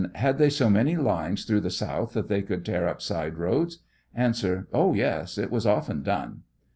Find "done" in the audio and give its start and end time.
6.01-6.41